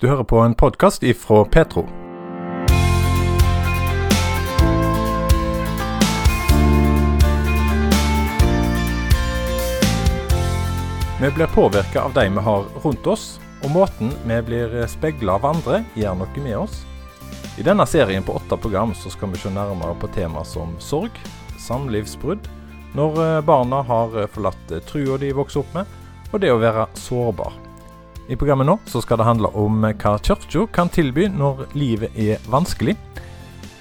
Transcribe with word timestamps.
Du 0.00 0.06
hører 0.06 0.22
på 0.24 0.38
en 0.38 0.52
podkast 0.54 1.02
ifra 1.02 1.40
Petro. 1.44 1.82
Vi 11.20 11.30
blir 11.34 11.46
påvirka 11.46 12.02
av 12.02 12.14
de 12.14 12.28
vi 12.28 12.46
har 12.46 12.64
rundt 12.84 13.06
oss, 13.10 13.40
og 13.64 13.74
måten 13.74 14.14
vi 14.22 14.38
blir 14.46 14.78
speila 14.86 15.34
av 15.34 15.50
andre, 15.50 15.82
gjør 15.98 16.22
noe 16.22 16.46
med 16.46 16.58
oss. 16.62 16.84
I 17.58 17.66
denne 17.66 17.82
serien 17.90 18.22
på 18.22 18.38
åtte 18.38 18.54
program 18.54 18.94
så 18.94 19.10
skal 19.10 19.34
vi 19.34 19.42
se 19.42 19.50
nærmere 19.50 19.98
på 19.98 20.14
tema 20.14 20.46
som 20.46 20.78
sorg, 20.78 21.10
samlivsbrudd, 21.58 22.46
når 22.94 23.24
eh, 23.26 23.40
barna 23.42 23.82
har 23.82 24.14
eh, 24.14 24.30
forlatt 24.30 24.70
eh, 24.70 24.86
trua 24.86 25.18
de 25.18 25.34
vokser 25.34 25.66
opp 25.66 25.74
med, 25.74 25.90
og 26.30 26.38
det 26.38 26.54
å 26.54 26.62
være 26.62 26.86
sårbar. 26.94 27.64
I 28.28 28.36
programmet 28.36 28.68
nå 28.68 28.76
så 28.84 29.00
skal 29.00 29.16
det 29.20 29.24
handle 29.24 29.48
om 29.56 29.80
hva 29.80 30.18
kirka 30.20 30.66
kan 30.72 30.90
tilby 30.92 31.30
når 31.32 31.64
livet 31.72 32.12
er 32.12 32.42
vanskelig. 32.52 32.96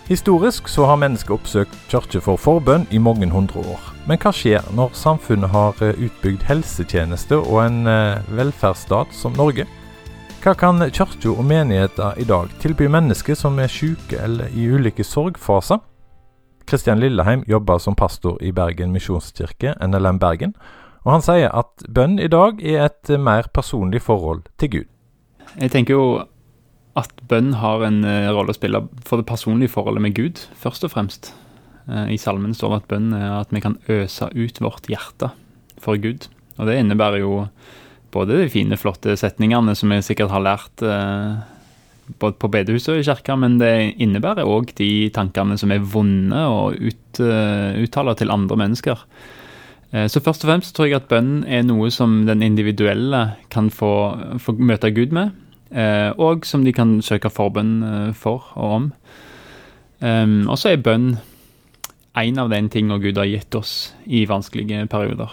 Historisk 0.08 0.70
så 0.72 0.86
har 0.88 1.02
mennesker 1.02 1.36
oppsøkt 1.36 1.76
kirke 1.92 2.22
for 2.24 2.40
forbønn 2.40 2.86
i 2.96 3.00
mange 3.04 3.28
hundre 3.28 3.60
år. 3.60 3.90
Men 4.08 4.22
hva 4.24 4.32
skjer 4.32 4.64
når 4.72 4.96
samfunnet 4.96 5.52
har 5.52 5.76
utbygd 5.84 6.46
helsetjeneste 6.48 7.42
og 7.42 7.60
en 7.66 7.82
velferdsstat 8.32 9.12
som 9.12 9.36
Norge? 9.36 9.68
Hva 10.40 10.56
kan 10.56 10.80
kirka 10.96 11.34
og 11.34 11.44
menigheter 11.44 12.16
i 12.16 12.24
dag 12.24 12.48
tilby 12.64 12.88
mennesker 12.88 13.36
som 13.36 13.60
er 13.60 13.68
syke 13.68 14.16
eller 14.16 14.48
i 14.56 14.70
ulike 14.72 15.04
sorgfaser? 15.04 15.84
Kristian 16.68 17.04
Lilleheim 17.04 17.44
jobber 17.48 17.84
som 17.84 17.96
pastor 17.96 18.40
i 18.44 18.54
Bergen 18.56 18.96
misjonskirke, 18.96 19.76
NLM 19.84 20.20
Bergen, 20.20 20.56
og 21.08 21.14
han 21.14 21.24
sier 21.24 21.54
at 21.56 21.86
bønn 21.88 22.18
i 22.20 22.28
dag 22.28 22.60
er 22.60 22.90
et 22.90 23.12
mer 23.24 23.48
personlig 23.56 24.02
forhold 24.04 24.44
til 24.60 24.74
Gud. 24.74 24.88
Jeg 25.56 25.72
tenker 25.72 25.96
jo 25.96 26.08
at 27.00 27.14
bønn 27.32 27.54
har 27.62 27.86
en 27.88 28.02
uh, 28.04 28.28
rolle 28.36 28.52
å 28.52 28.58
spille 28.58 28.82
for 29.08 29.22
det 29.22 29.28
personlige 29.30 29.72
forholdet 29.72 30.04
med 30.04 30.18
Gud, 30.18 30.42
først 30.60 30.84
og 30.84 30.92
fremst. 30.92 31.32
Uh, 31.88 32.12
I 32.12 32.20
salmen 32.20 32.52
står 32.58 32.74
det 32.74 32.80
at 32.82 32.90
bønn 32.92 33.14
er 33.16 33.38
at 33.38 33.54
vi 33.56 33.64
kan 33.64 33.78
øse 33.88 34.28
ut 34.36 34.60
vårt 34.60 34.90
hjerte 34.92 35.32
for 35.80 35.96
Gud. 36.02 36.28
Og 36.58 36.68
det 36.68 36.76
innebærer 36.82 37.24
jo 37.24 37.46
både 38.12 38.42
de 38.42 38.52
fine, 38.52 38.76
flotte 38.76 39.16
setningene 39.16 39.78
som 39.80 39.94
vi 39.94 40.02
sikkert 40.04 40.34
har 40.34 40.44
lært 40.44 40.84
både 42.20 42.38
på 42.40 42.50
bedehuset 42.52 42.94
og 42.94 43.02
i 43.02 43.08
kirka, 43.08 43.36
men 43.40 43.58
det 43.62 43.74
innebærer 44.04 44.48
òg 44.48 44.72
de 44.80 45.10
tankene 45.16 45.58
som 45.60 45.72
er 45.72 45.84
vonde 45.84 46.44
å 46.52 46.70
ut, 46.76 47.22
uh, 47.24 47.80
uttale 47.80 48.16
til 48.20 48.34
andre 48.34 48.60
mennesker. 48.60 49.04
Uh, 49.94 50.08
så 50.12 50.22
først 50.24 50.44
og 50.44 50.52
fremst 50.52 50.76
tror 50.76 50.90
jeg 50.90 51.00
at 51.00 51.10
bønn 51.12 51.42
er 51.48 51.64
noe 51.68 51.92
som 51.94 52.26
den 52.28 52.44
individuelle 52.46 53.24
kan 53.54 53.72
få, 53.74 53.92
få 54.44 54.58
møte 54.60 54.92
Gud 54.96 55.16
med, 55.16 55.34
uh, 55.72 56.12
og 56.20 56.46
som 56.48 56.66
de 56.68 56.76
kan 56.76 56.98
søke 57.06 57.32
forbønn 57.32 58.14
for 58.18 58.52
og 58.56 58.78
om. 58.82 58.92
Og 59.98 60.60
så 60.62 60.76
er 60.76 60.84
bønn 60.86 61.16
en 62.18 62.40
av 62.42 62.50
den 62.50 62.70
tingene 62.70 63.00
Gud 63.02 63.18
har 63.18 63.30
gitt 63.30 63.56
oss 63.58 63.74
i 64.06 64.26
vanskelige 64.30 64.86
perioder. 64.92 65.32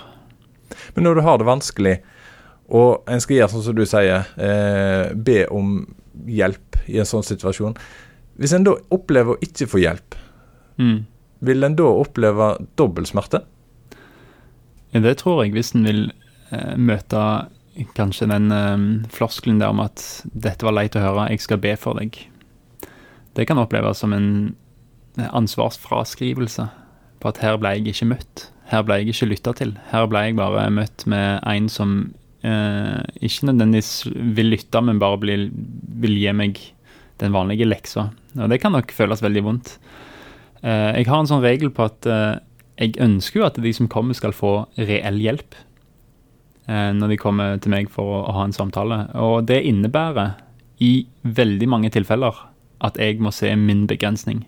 Men 0.94 1.06
når 1.06 1.18
du 1.18 1.22
har 1.26 1.40
det 1.40 1.48
vanskelig, 1.48 1.94
og 2.74 3.08
en 3.10 3.22
skal 3.22 3.38
gjøre 3.38 3.52
sånn 3.52 3.66
som 3.66 3.76
du 3.76 3.84
sier, 3.88 4.28
eh, 4.40 5.12
be 5.14 5.44
om 5.52 5.80
hjelp 6.30 6.78
i 6.88 6.98
en 7.00 7.08
sånn 7.08 7.26
situasjon. 7.26 7.76
Hvis 8.40 8.54
en 8.56 8.66
da 8.66 8.76
opplever 8.94 9.34
å 9.34 9.42
ikke 9.44 9.68
få 9.70 9.82
hjelp, 9.82 10.16
mm. 10.80 10.98
vil 11.44 11.66
en 11.66 11.76
da 11.78 11.88
oppleve 11.88 12.54
dobbel 12.76 13.06
smerte? 13.08 13.44
Det 14.94 15.16
tror 15.18 15.42
jeg, 15.42 15.54
hvis 15.56 15.74
en 15.74 15.86
vil 15.88 16.04
eh, 16.54 16.76
møte 16.78 17.20
kanskje 17.98 18.28
den 18.30 18.52
eh, 18.54 18.84
floskelen 19.10 19.58
der 19.58 19.74
om 19.74 19.82
at 19.82 20.22
'dette 20.30 20.62
var 20.62 20.76
leit 20.76 20.94
å 20.94 21.02
høre, 21.02 21.30
jeg 21.30 21.42
skal 21.42 21.58
be 21.58 21.74
for 21.76 21.98
deg'. 21.98 22.20
Det 23.34 23.46
kan 23.48 23.58
oppleves 23.58 23.98
som 23.98 24.12
en 24.14 24.54
eh, 25.18 25.26
ansvarsfraskrivelse 25.26 26.68
på 27.20 27.32
at 27.32 27.40
her 27.42 27.58
ble 27.58 27.74
jeg 27.74 27.94
ikke 27.94 28.12
møtt. 28.12 28.50
Her 28.70 28.84
ble 28.86 29.00
jeg 29.00 29.12
ikke 29.12 29.30
lytta 29.32 29.54
til. 29.58 29.74
Her 29.90 30.06
ble 30.10 30.28
jeg 30.28 30.38
bare 30.38 30.68
møtt 30.72 31.06
med 31.10 31.42
en 31.42 31.68
som 31.72 32.14
eh, 32.44 33.00
ikke 33.20 33.50
nødvendigvis 33.50 34.06
vil 34.38 34.52
lytte, 34.54 34.82
men 34.84 35.02
bare 35.02 35.20
vil, 35.24 35.48
vil, 36.04 36.16
gi 36.20 36.32
meg 36.36 36.60
den 37.22 37.34
vanlige 37.34 37.68
leksa. 37.68 38.08
Og 38.38 38.50
det 38.50 38.60
kan 38.62 38.74
nok 38.74 38.92
føles 38.94 39.22
veldig 39.24 39.44
vondt. 39.46 39.76
Eh, 40.62 41.00
jeg 41.00 41.08
har 41.10 41.20
en 41.20 41.30
sånn 41.30 41.44
regel 41.44 41.72
på 41.74 41.88
at 41.88 42.06
eh, 42.06 42.38
jeg 42.80 42.96
ønsker 43.02 43.40
jo 43.40 43.46
at 43.46 43.60
de 43.62 43.72
som 43.74 43.90
kommer, 43.90 44.16
skal 44.16 44.34
få 44.34 44.64
reell 44.78 45.20
hjelp 45.22 45.54
eh, 46.66 46.90
når 46.96 47.12
de 47.12 47.20
kommer 47.20 47.60
til 47.62 47.74
meg 47.74 47.92
for 47.92 48.16
å, 48.16 48.24
å 48.26 48.34
ha 48.38 48.48
en 48.48 48.56
samtale. 48.56 49.04
Og 49.20 49.46
det 49.50 49.62
innebærer 49.68 50.34
i 50.82 51.06
veldig 51.22 51.70
mange 51.70 51.92
tilfeller 51.94 52.42
at 52.84 52.98
jeg 53.00 53.22
må 53.22 53.32
se 53.34 53.52
min 53.56 53.86
begrensning. 53.90 54.42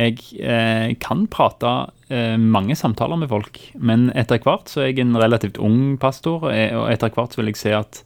Jeg 0.00 0.18
eh, 0.40 0.96
kan 1.00 1.26
prate 1.30 1.70
eh, 2.10 2.34
mange 2.40 2.74
samtaler 2.78 3.20
med 3.20 3.30
folk, 3.30 3.60
men 3.78 4.08
etter 4.18 4.40
hvert 4.42 4.72
så 4.72 4.82
er 4.82 4.90
jeg 4.90 5.04
en 5.04 5.18
relativt 5.20 5.60
ung 5.62 5.98
pastor, 6.00 6.48
og 6.48 6.86
etter 6.90 7.14
hvert 7.14 7.36
vil 7.38 7.52
jeg 7.52 7.62
se 7.62 7.76
at 7.76 8.02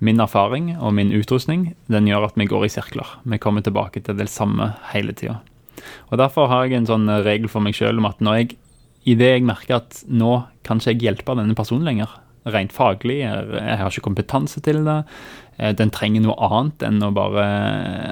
min 0.00 0.20
erfaring 0.22 0.72
og 0.78 0.94
min 0.96 1.10
utrustning 1.12 1.72
den 1.92 2.06
gjør 2.08 2.30
at 2.30 2.38
vi 2.40 2.48
går 2.48 2.68
i 2.68 2.72
sirkler. 2.72 3.18
Vi 3.24 3.40
kommer 3.42 3.64
tilbake 3.64 4.00
til 4.04 4.16
det 4.16 4.30
samme 4.32 4.72
hele 4.94 5.16
tida. 5.16 5.40
Og 6.10 6.18
Derfor 6.20 6.50
har 6.52 6.66
jeg 6.66 6.80
en 6.80 6.90
sånn 6.90 7.08
eh, 7.08 7.22
regel 7.26 7.50
for 7.52 7.64
meg 7.64 7.76
sjøl 7.78 8.02
om 8.02 8.08
at 8.10 8.22
når 8.24 8.40
jeg, 8.40 8.56
i 9.08 9.16
det 9.18 9.34
jeg 9.34 9.46
merker 9.48 9.80
at 9.80 10.02
nå 10.06 10.42
kan 10.66 10.80
ikke 10.80 10.94
jeg 10.94 11.06
hjelpe 11.06 11.38
denne 11.38 11.56
personen 11.58 11.88
lenger, 11.88 12.18
rent 12.50 12.72
faglig, 12.72 13.20
jeg, 13.20 13.60
har 13.60 13.92
ikke 13.92 14.06
kompetanse 14.08 14.62
til 14.64 14.84
det, 14.86 15.02
Eh, 15.60 15.74
den 15.76 15.92
trenger 15.92 16.24
noe 16.24 16.38
annet 16.48 16.84
enn 16.86 17.02
å 17.04 17.12
bare 17.14 17.44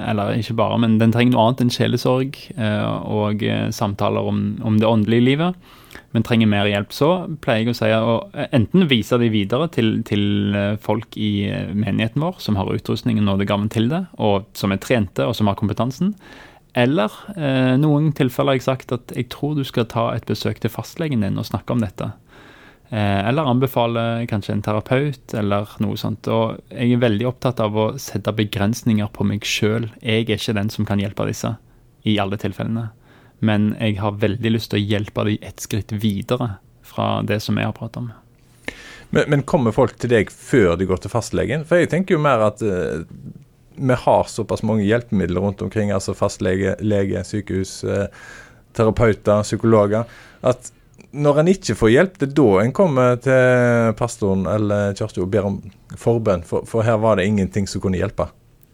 Eller 0.09 0.37
ikke 0.37 0.57
bare, 0.59 0.77
men 0.81 0.99
den 1.01 1.13
trenger 1.15 1.35
noe 1.35 1.47
annet 1.47 1.65
enn 1.65 1.73
sjelesorg 1.73 2.37
eh, 2.55 2.87
og 3.09 3.43
samtaler 3.75 4.29
om, 4.29 4.43
om 4.65 4.79
det 4.81 4.89
åndelige 4.89 5.29
livet 5.31 5.75
men 6.13 6.23
trenger 6.25 6.49
mer 6.49 6.65
hjelp, 6.65 6.89
så 6.93 7.07
pleier 7.41 7.67
jeg 7.67 7.69
å 7.69 7.77
si 7.77 7.87
å 7.93 8.13
enten 8.57 8.87
vise 8.89 9.17
de 9.21 9.27
videre 9.29 9.67
til, 9.69 9.99
til, 10.05 10.55
folk 10.81 11.13
i 11.21 11.45
menigheten 11.69 12.23
vår 12.23 12.39
som 12.41 12.57
har 12.57 12.69
utrustningen 12.73 13.27
og 13.27 13.35
nådegaven 13.35 13.67
til 13.69 13.91
det, 13.91 13.99
og 14.17 14.47
som 14.57 14.73
er 14.73 14.81
trente 14.81 15.27
og 15.29 15.35
som 15.37 15.51
har 15.51 15.57
kompetansen. 15.59 16.15
Eller 16.77 17.13
eh, 17.35 17.75
noen 17.81 18.11
tilfeller 18.13 18.53
har 18.53 18.59
jeg 18.59 18.67
sagt 18.67 18.91
at 18.93 19.13
jeg 19.15 19.29
tror 19.33 19.55
du 19.57 19.63
skal 19.65 19.87
ta 19.89 20.09
et 20.13 20.27
besøk 20.29 20.61
til 20.61 20.71
fastlegen 20.73 21.25
din 21.25 21.39
og 21.41 21.47
snakke 21.49 21.73
om 21.73 21.81
dette. 21.81 22.11
Eh, 22.89 23.27
eller 23.29 23.49
anbefale 23.49 24.25
kanskje 24.29 24.55
en 24.55 24.63
terapeut, 24.65 25.33
eller 25.37 25.73
noe 25.81 25.97
sånt. 25.97 26.29
Og 26.29 26.59
jeg 26.69 26.93
er 26.93 27.03
veldig 27.03 27.27
opptatt 27.29 27.61
av 27.63 27.77
å 27.77 27.89
sette 28.01 28.33
begrensninger 28.37 29.09
på 29.13 29.25
meg 29.27 29.45
sjøl. 29.45 29.89
Jeg 30.01 30.25
er 30.27 30.37
ikke 30.37 30.57
den 30.57 30.71
som 30.73 30.87
kan 30.89 31.01
hjelpe 31.01 31.27
disse 31.29 31.55
i 32.07 32.17
alle 32.21 32.39
tilfellene. 32.41 32.89
Men 33.45 33.73
jeg 33.79 33.99
har 34.01 34.17
veldig 34.19 34.55
lyst 34.55 34.73
til 34.73 34.81
å 34.81 34.87
hjelpe 34.95 35.25
dem 35.27 35.45
et 35.45 35.61
skritt 35.63 35.93
videre 35.95 36.57
fra 36.85 37.19
det 37.25 37.39
som 37.45 37.57
jeg 37.57 37.69
har 37.69 37.77
pratet 37.77 38.03
om. 38.03 38.09
Men, 39.09 39.25
men, 39.31 39.45
kommer 39.47 39.73
folk 39.73 39.95
til 39.97 40.11
deg 40.11 40.29
før 40.29 40.75
de 40.77 40.85
går 40.89 41.01
til 41.01 41.13
fastlegen? 41.13 41.63
For 41.65 41.81
jeg 41.81 41.89
tenker 41.93 42.17
jo 42.17 42.21
mer 42.21 42.43
at 42.45 42.61
uh, 42.61 43.05
vi 43.75 43.97
har 44.05 44.23
såpass 44.31 44.63
mange 44.63 44.87
hjelpemidler 44.87 45.41
rundt 45.41 45.61
omkring, 45.61 45.91
altså 45.91 46.15
fastlege, 46.17 46.75
lege, 46.81 47.23
sykehus, 47.27 47.83
uh, 47.83 48.07
terapeuter, 48.75 49.43
psykologer, 49.43 50.09
at 50.41 50.71
når 51.11 51.41
en 51.41 51.49
ikke 51.49 51.75
får 51.77 51.93
hjelp, 51.93 52.17
det 52.21 52.27
er 52.29 52.35
da 52.37 52.49
en 52.61 52.73
kommer 52.75 53.15
til 53.23 53.93
pastoren 53.97 54.45
eller 54.49 54.93
kirka 54.97 55.23
og 55.23 55.31
ber 55.33 55.47
om 55.47 55.55
forbønn, 55.97 56.43
for, 56.45 56.67
for, 56.69 56.85
her 56.85 56.99
var 57.01 57.17
det 57.17 57.25
ingenting 57.29 57.67
som 57.69 57.81
kunne 57.81 57.97
hjelpe. 57.97 58.27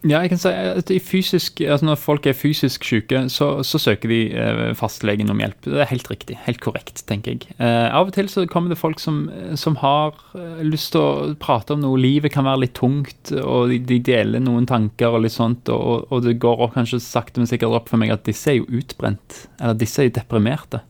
Ja, 0.06 0.20
jeg 0.22 0.36
kan 0.36 0.38
si 0.38 0.52
at 0.54 0.92
fysisk, 1.02 1.62
altså 1.66 1.88
Når 1.88 1.98
folk 1.98 2.28
er 2.30 2.38
fysisk 2.38 2.84
syke, 2.86 3.24
så, 3.34 3.64
så 3.66 3.80
søker 3.82 4.12
de 4.12 4.20
eh, 4.38 4.74
fastlegen 4.78 5.32
om 5.34 5.42
hjelp. 5.42 5.58
Det 5.66 5.82
er 5.82 5.90
helt 5.90 6.10
riktig. 6.12 6.38
Helt 6.46 6.62
korrekt, 6.62 7.02
tenker 7.10 7.34
jeg. 7.34 7.56
Eh, 7.58 7.90
av 7.90 8.12
og 8.12 8.14
til 8.14 8.30
så 8.30 8.46
kommer 8.50 8.70
det 8.70 8.78
folk 8.78 9.02
som, 9.02 9.24
som 9.58 9.80
har 9.82 10.14
eh, 10.38 10.62
lyst 10.68 10.94
til 10.94 11.02
å 11.02 11.34
prate 11.42 11.74
om 11.74 11.82
noe. 11.82 11.98
Livet 12.02 12.36
kan 12.36 12.46
være 12.46 12.68
litt 12.68 12.76
tungt, 12.78 13.34
og 13.42 13.74
de, 13.74 13.82
de 13.82 13.98
deler 14.06 14.44
noen 14.46 14.70
tanker 14.70 15.16
og 15.16 15.26
litt 15.26 15.34
sånt. 15.34 15.74
Og, 15.74 16.06
og 16.14 16.26
det 16.28 16.38
går 16.44 16.68
kanskje 16.78 17.02
sakte, 17.02 17.42
men 17.42 17.50
sikkert 17.50 17.74
opp 17.80 17.90
for 17.90 18.02
meg 18.02 18.14
at 18.14 18.28
disse 18.30 18.54
er 18.54 18.62
jo 18.62 18.70
utbrent. 18.70 19.48
Eller 19.58 19.80
disse 19.82 20.04
er 20.04 20.12
jo 20.12 20.20
deprimerte. 20.20 20.86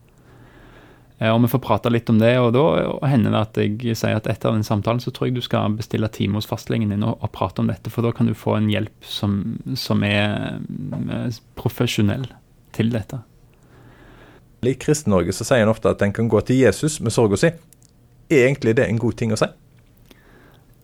Eh, 1.20 1.32
og 1.32 1.42
vi 1.46 1.52
får 1.52 1.62
prate 1.64 1.92
litt 1.94 2.10
om 2.12 2.20
det, 2.20 2.34
og 2.42 2.52
da 2.56 2.64
hender 3.08 3.32
det 3.32 3.44
at 3.44 3.60
jeg 3.62 3.96
sier 4.00 4.18
at 4.20 4.28
etter 4.32 4.56
den 4.56 4.66
samtalen 4.68 5.00
så 5.04 5.14
tror 5.16 5.30
jeg 5.30 5.38
du 5.38 5.44
skal 5.46 5.78
bestille 5.78 6.10
time 6.12 6.40
hos 6.40 6.50
fastlegen 6.50 6.92
din 6.92 7.06
og, 7.08 7.16
og, 7.22 7.32
prate 7.36 7.64
om 7.64 7.72
dette, 7.72 7.92
for 7.94 8.06
da 8.06 8.12
kan 8.16 8.28
du 8.28 8.36
få 8.36 8.58
en 8.58 8.72
hjelp 8.72 9.08
som, 9.08 9.40
som 9.80 10.04
er, 10.08 10.60
er 10.60 11.16
eh, 11.22 11.40
profesjonell 11.60 12.28
til 12.76 12.92
dette. 12.92 13.22
I 14.66 14.74
Kristen-Norge 14.82 15.36
så 15.36 15.46
sier 15.46 15.62
en 15.62 15.72
ofte 15.72 15.92
at 15.92 16.02
en 16.02 16.14
kan 16.16 16.28
gå 16.32 16.40
til 16.48 16.64
Jesus 16.64 16.98
med 17.04 17.14
sorga 17.14 17.38
si. 17.38 17.52
Er 18.34 18.48
egentlig 18.48 18.74
det 18.80 18.88
en 18.90 19.00
god 19.00 19.14
ting 19.20 19.32
å 19.36 19.38
si? 19.38 19.48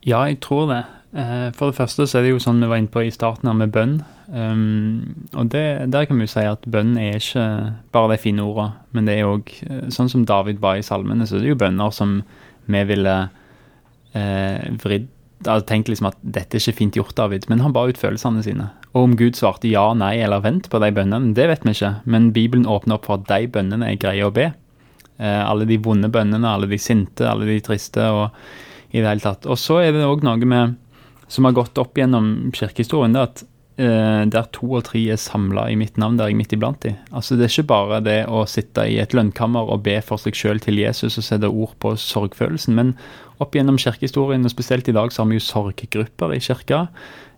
Ja, 0.05 0.21
jeg 0.29 0.37
tror 0.45 0.67
det. 0.69 0.83
Eh, 1.11 1.49
for 1.57 1.71
det 1.71 1.77
første 1.77 2.05
så 2.07 2.19
er 2.19 2.25
det 2.25 2.33
jo 2.33 2.41
sånn 2.43 2.61
vi 2.63 2.69
var 2.71 2.79
inne 2.79 2.91
på 2.91 3.03
i 3.03 3.11
starten 3.11 3.49
her 3.49 3.57
med 3.59 3.73
bønn. 3.75 3.97
Um, 4.31 5.27
og 5.35 5.49
det, 5.51 5.63
der 5.91 6.05
kan 6.07 6.19
vi 6.19 6.23
jo 6.23 6.31
si 6.31 6.45
at 6.47 6.63
bønn 6.71 6.93
er 6.99 7.17
ikke 7.19 7.47
bare 7.91 8.13
de 8.13 8.21
fine 8.23 8.45
ordene, 8.45 8.79
men 8.95 9.09
det 9.09 9.17
er 9.17 9.27
òg 9.27 9.51
eh, 9.67 9.89
sånn 9.91 10.11
som 10.11 10.23
David 10.27 10.61
var 10.63 10.79
i 10.79 10.85
salmene, 10.85 11.27
så 11.27 11.39
det 11.39 11.49
er 11.49 11.53
jo 11.55 11.59
bønner 11.59 11.91
som 11.95 12.21
vi 12.71 12.83
ville 12.87 13.17
eh, 14.15 14.69
vridd 14.83 15.09
altså 15.47 15.65
tenkt 15.67 15.89
liksom 15.89 16.09
at 16.11 16.17
dette 16.21 16.57
er 16.57 16.61
ikke 16.61 16.77
fint 16.77 16.97
gjort, 16.97 17.15
David, 17.17 17.47
men 17.49 17.61
han 17.63 17.73
ba 17.73 17.87
ut 17.89 17.99
følelsene 17.99 18.43
sine. 18.45 18.67
Og 18.91 19.07
om 19.07 19.15
Gud 19.17 19.37
svarte 19.39 19.69
ja, 19.71 19.87
nei 19.97 20.17
eller 20.21 20.43
vent 20.43 20.69
på 20.69 20.81
de 20.83 20.91
bønnene, 20.93 21.33
det 21.37 21.47
vet 21.49 21.65
vi 21.65 21.73
ikke, 21.75 21.93
men 22.05 22.31
Bibelen 22.35 22.67
åpner 22.69 22.99
opp 22.99 23.07
for 23.09 23.19
at 23.19 23.29
de 23.29 23.49
bønnene 23.51 23.89
er 23.89 24.01
greie 24.01 24.27
å 24.27 24.33
be. 24.35 24.51
Eh, 25.17 25.41
alle 25.41 25.67
de 25.69 25.79
vonde 25.81 26.11
bønnene, 26.13 26.47
alle 26.47 26.69
de 26.69 26.79
sinte, 26.81 27.25
alle 27.27 27.47
de 27.49 27.59
triste 27.63 28.05
og 28.13 28.29
i 28.91 28.99
det 28.99 29.07
hele 29.07 29.23
tatt. 29.23 29.47
Og 29.47 29.59
så 29.59 29.79
er 29.81 29.95
det 29.95 30.05
òg 30.05 30.25
noe 30.27 30.37
med, 30.45 30.77
som 31.31 31.47
har 31.47 31.55
gått 31.55 31.79
opp 31.79 31.97
gjennom 31.97 32.51
kirkehistorien, 32.55 33.15
det 33.15 33.23
at 33.23 33.43
eh, 33.79 34.23
der 34.31 34.49
to 34.55 34.67
og 34.75 34.85
tre 34.89 35.05
er 35.13 35.19
samla 35.21 35.69
i 35.71 35.77
mitt 35.79 35.97
navn, 36.01 36.19
der 36.19 36.29
jeg 36.29 36.35
er 36.35 36.41
midt 36.41 36.55
iblant 36.57 36.81
de. 36.83 36.93
Altså 37.15 37.37
Det 37.39 37.47
er 37.47 37.55
ikke 37.55 37.71
bare 37.71 38.01
det 38.03 38.19
å 38.27 38.43
sitte 38.49 38.85
i 38.89 38.99
et 39.01 39.15
lønnkammer 39.15 39.71
og 39.71 39.85
be 39.87 39.97
for 40.05 40.21
seg 40.21 40.37
sjøl 40.37 40.61
til 40.63 40.81
Jesus 40.81 41.17
og 41.17 41.27
sette 41.27 41.49
ord 41.49 41.77
på 41.83 41.95
sorgfølelsen, 41.95 42.75
men 42.75 42.95
opp 43.41 43.55
gjennom 43.55 43.79
kirkehistorien, 43.81 44.43
og 44.45 44.53
spesielt 44.53 44.91
i 44.91 44.95
dag, 44.97 45.11
så 45.11 45.23
har 45.23 45.31
vi 45.31 45.39
jo 45.39 45.47
sorggrupper 45.47 46.35
i 46.35 46.41
kirka. 46.43 46.85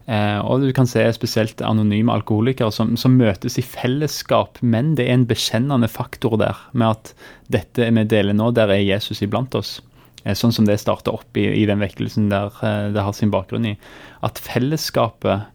Eh, 0.04 0.40
og 0.44 0.66
du 0.66 0.74
kan 0.76 0.90
se 0.90 1.06
spesielt 1.16 1.62
anonyme 1.64 2.12
alkoholikere 2.12 2.74
som, 2.76 2.98
som, 3.00 3.16
møtes 3.16 3.56
i 3.62 3.64
fellesskap, 3.64 4.60
men 4.60 4.98
det 4.98 5.08
er 5.08 5.20
en 5.20 5.30
bekjennende 5.30 5.88
faktor 5.88 6.36
der, 6.42 6.60
med 6.74 6.98
at 6.98 7.14
dette 7.54 7.88
vi 7.88 8.04
deler 8.10 8.36
nå, 8.36 8.52
der 8.58 8.74
er 8.74 8.84
Jesus 8.84 9.24
iblant 9.24 9.56
oss. 9.56 9.78
Eh, 10.24 10.36
sånn 10.38 10.56
som 10.56 10.68
det 10.68 10.80
starter 10.82 11.16
opp 11.16 11.40
i, 11.40 11.48
i 11.62 11.66
den 11.70 11.84
vekkelsen 11.84 12.30
der 12.32 12.54
eh, 12.64 12.92
det 12.96 13.04
har 13.04 13.16
sin 13.18 13.34
bakgrunn 13.34 13.74
i. 13.74 13.78
At 14.26 14.42
fellesskapet 14.42 15.50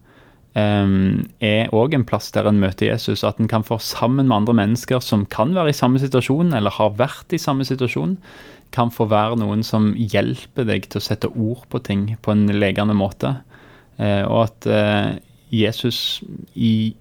Um, 0.59 1.29
er 1.45 1.69
òg 1.77 1.93
en 1.95 2.07
plass 2.09 2.33
der 2.35 2.49
en 2.49 2.59
møter 2.59 2.89
Jesus. 2.89 3.23
At 3.27 3.39
en 3.39 3.51
kan 3.51 3.63
få 3.67 3.77
sammen 3.85 4.27
med 4.27 4.41
andre 4.41 4.57
mennesker 4.57 5.03
som 5.05 5.27
kan 5.31 5.53
være 5.55 5.71
i 5.71 5.77
samme 5.77 6.01
situasjon, 6.03 6.55
eller 6.57 6.75
har 6.75 6.97
vært 6.99 7.35
i 7.37 7.39
samme 7.39 7.67
situasjon, 7.69 8.17
kan 8.75 8.91
få 8.93 9.07
være 9.13 9.39
noen 9.41 9.63
som 9.65 9.93
hjelper 9.95 10.67
deg 10.69 10.89
til 10.89 11.01
å 11.01 11.05
sette 11.05 11.31
ord 11.31 11.63
på 11.71 11.81
ting 11.85 12.09
på 12.25 12.35
en 12.35 12.49
legende 12.57 12.97
måte. 12.97 13.37
Uh, 14.01 14.25
og 14.25 14.41
at 14.49 14.71
uh, 14.73 15.13
Jesus 15.53 16.25
i 16.55 16.97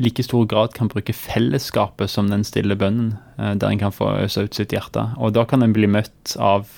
like 0.00 0.22
stor 0.24 0.46
grad 0.48 0.72
kan 0.76 0.88
bruke 0.92 1.16
fellesskapet 1.16 2.12
som 2.12 2.30
den 2.30 2.44
stille 2.46 2.76
bønnen, 2.78 3.16
uh, 3.40 3.52
der 3.56 3.72
en 3.72 3.82
kan 3.82 3.96
få 3.96 4.12
øse 4.20 4.46
ut 4.46 4.56
sitt 4.56 4.76
hjerte. 4.76 5.08
Og 5.18 5.34
da 5.34 5.48
kan 5.48 5.64
en 5.66 5.74
bli 5.74 5.90
møtt 5.90 6.36
av 6.38 6.68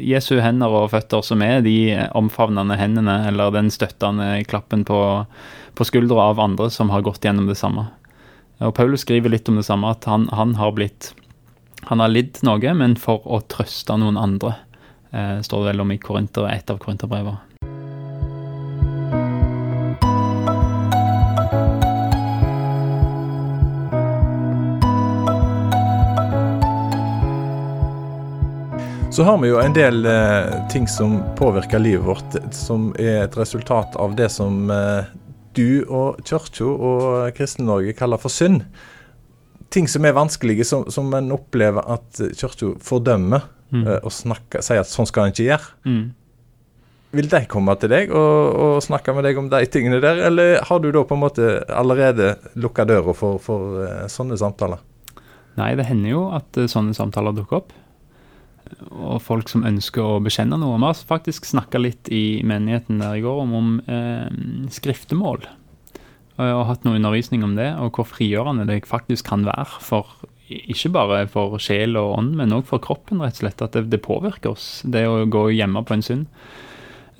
Jesu 0.00 0.38
hender 0.40 0.72
og 0.72 0.90
føtter, 0.94 1.22
som 1.26 1.42
er 1.44 1.60
de 1.64 1.94
omfavnende 2.16 2.78
hendene, 2.80 3.20
eller 3.28 3.52
den 3.54 3.70
støttende 3.72 4.32
klappen 4.48 4.86
på, 4.88 5.00
på 5.76 5.86
skuldra 5.86 6.30
av 6.32 6.40
andre 6.42 6.70
som 6.72 6.92
har 6.94 7.04
gått 7.06 7.24
gjennom 7.26 7.50
det 7.50 7.58
samme. 7.60 7.86
Og 8.64 8.74
Paulus 8.76 9.04
skriver 9.06 9.32
litt 9.32 9.48
om 9.48 9.60
det 9.60 9.66
samme, 9.68 9.92
at 9.92 10.08
han, 10.08 10.28
han 10.36 10.56
har 10.60 10.74
blitt 10.76 11.14
Han 11.88 12.00
har 12.02 12.10
lidd 12.12 12.42
noe, 12.44 12.72
men 12.76 12.92
for 13.00 13.24
å 13.24 13.38
trøste 13.48 13.94
noen 13.96 14.18
andre, 14.20 14.50
eh, 15.16 15.38
står 15.40 15.62
det 15.62 15.70
vel 15.70 15.80
om 15.86 15.92
i 15.94 15.96
Korinter, 15.96 16.44
et 16.52 16.68
av 16.68 16.76
korinterbrevene. 16.76 17.49
Så 29.10 29.24
har 29.26 29.38
vi 29.42 29.48
jo 29.48 29.56
en 29.58 29.72
del 29.74 30.04
eh, 30.06 30.52
ting 30.70 30.84
som 30.88 31.16
påvirker 31.34 31.82
livet 31.82 32.06
vårt, 32.06 32.34
som 32.54 32.92
er 32.94 33.24
et 33.24 33.34
resultat 33.34 33.96
av 33.98 34.12
det 34.14 34.28
som 34.30 34.70
eh, 34.70 35.08
du 35.58 35.82
og 35.90 36.20
Kirka 36.22 36.68
og 36.70 37.32
Kristen-Norge 37.34 37.96
kaller 37.98 38.22
for 38.22 38.30
synd. 38.30 38.62
Ting 39.74 39.90
som 39.90 40.06
er 40.06 40.14
vanskelige, 40.14 40.62
som, 40.68 40.86
som 40.94 41.10
en 41.18 41.34
opplever 41.34 41.82
at 41.90 42.22
Kirka 42.38 42.70
fordømmer 42.86 43.48
mm. 43.74 43.82
eh, 43.82 43.98
og 43.98 44.14
snakker, 44.14 44.62
sier 44.62 44.84
at 44.84 44.92
sånn 44.92 45.10
skal 45.10 45.26
en 45.26 45.34
ikke 45.34 45.48
gjøre. 45.48 45.74
Mm. 45.90 46.06
Vil 47.18 47.32
de 47.34 47.42
komme 47.50 47.74
til 47.82 47.90
deg 47.90 48.14
og, 48.14 48.38
og, 48.62 48.78
snakke 48.86 49.16
med 49.16 49.26
deg 49.26 49.42
om 49.42 49.50
de 49.50 49.64
tingene 49.74 49.98
der, 50.06 50.22
eller 50.30 50.60
har 50.70 50.78
du 50.78 50.92
da 50.94 51.02
på 51.02 51.18
en 51.18 51.24
måte 51.24 51.50
allerede 51.66 52.36
lukka 52.54 52.86
døra 52.86 53.18
for, 53.18 53.42
for 53.42 53.82
uh, 53.82 54.06
sånne 54.06 54.38
samtaler? 54.38 54.78
Nei, 55.58 55.74
det 55.74 55.90
hender 55.90 56.14
jo 56.14 56.26
at 56.38 56.62
uh, 56.62 56.70
sånne 56.70 56.94
samtaler 56.94 57.34
dukker 57.34 57.64
opp 57.64 57.74
og 58.90 59.20
folk 59.24 59.50
som 59.50 59.64
ønsker 59.68 60.02
å 60.04 60.20
bekjenne 60.24 60.58
noe. 60.60 60.78
Vi 60.78 60.88
har 60.88 61.06
faktisk 61.12 61.48
snakka 61.48 61.80
litt 61.82 62.10
i 62.12 62.40
menigheten 62.46 63.00
der 63.02 63.18
i 63.18 63.24
går 63.24 63.42
om, 63.44 63.54
om 63.56 63.72
eh, 63.90 64.28
skriftemål. 64.72 65.46
Og 66.40 66.48
jeg 66.48 66.56
har 66.56 66.68
hatt 66.70 66.86
noe 66.86 66.96
undervisning 66.96 67.44
om 67.44 67.56
det, 67.58 67.68
og 67.76 67.98
hvor 67.98 68.08
frigjørende 68.08 68.64
det 68.68 68.82
faktisk 68.88 69.28
kan 69.28 69.44
være. 69.48 69.80
for 69.84 70.08
ikke 70.50 70.90
bare 70.90 71.20
for 71.30 71.60
sjel 71.62 71.94
og 72.00 72.16
ånd, 72.18 72.34
men 72.38 72.54
òg 72.56 72.64
for 72.66 72.82
kroppen, 72.82 73.20
rett 73.22 73.38
og 73.38 73.44
slett. 73.44 73.62
At 73.62 73.76
det, 73.76 73.84
det 73.92 74.02
påvirker 74.02 74.54
oss, 74.54 74.80
det 74.82 75.04
å 75.06 75.22
gå 75.30 75.50
hjemme 75.54 75.84
på 75.86 75.94
en 75.94 76.02
synd. 76.02 76.26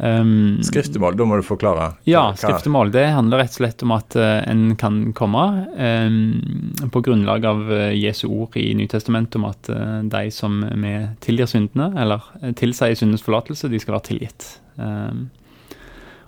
Um, 0.00 0.62
skriftemål, 0.64 1.16
da 1.18 1.26
må 1.28 1.36
du 1.36 1.44
forklare. 1.44 1.90
Ja, 2.08 2.30
skriftemål. 2.38 2.88
Det 2.94 3.02
handler 3.12 3.42
rett 3.42 3.52
og 3.52 3.58
slett 3.58 3.82
om 3.84 3.92
at 3.92 4.16
uh, 4.16 4.38
en 4.48 4.62
kan 4.80 5.00
komme 5.16 5.42
um, 5.76 6.86
på 6.88 7.02
grunnlag 7.04 7.44
av 7.50 7.60
uh, 7.68 7.90
Jesu 7.92 8.24
ord 8.30 8.56
i 8.56 8.70
Nytestamentet 8.78 9.36
om 9.36 9.44
at 9.50 9.68
uh, 9.68 9.98
de 10.08 10.22
som 10.32 10.62
vi 10.64 10.94
tilgir 11.26 11.50
syndene, 11.52 11.90
eller 12.00 12.24
tilsier 12.56 12.96
syndens 12.96 13.26
forlatelse, 13.26 13.68
de 13.68 13.82
skal 13.82 13.98
være 13.98 14.08
tilgitt. 14.08 14.48
Um, 14.80 15.28